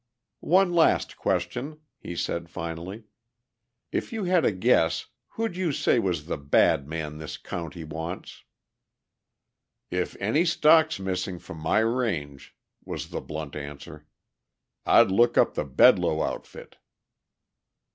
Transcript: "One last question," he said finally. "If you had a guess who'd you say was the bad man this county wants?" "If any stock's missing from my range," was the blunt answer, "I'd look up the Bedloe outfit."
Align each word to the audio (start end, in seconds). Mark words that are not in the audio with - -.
"One 0.55 0.73
last 0.73 1.15
question," 1.15 1.79
he 1.99 2.15
said 2.15 2.49
finally. 2.49 3.03
"If 3.91 4.11
you 4.11 4.23
had 4.23 4.45
a 4.45 4.51
guess 4.51 5.05
who'd 5.33 5.55
you 5.55 5.71
say 5.71 5.99
was 5.99 6.25
the 6.25 6.39
bad 6.39 6.87
man 6.87 7.19
this 7.19 7.37
county 7.37 7.83
wants?" 7.83 8.43
"If 9.91 10.17
any 10.19 10.43
stock's 10.43 10.99
missing 10.99 11.37
from 11.37 11.59
my 11.59 11.81
range," 11.81 12.55
was 12.83 13.09
the 13.09 13.21
blunt 13.21 13.55
answer, 13.55 14.07
"I'd 14.87 15.11
look 15.11 15.37
up 15.37 15.53
the 15.53 15.65
Bedloe 15.65 16.23
outfit." 16.23 16.77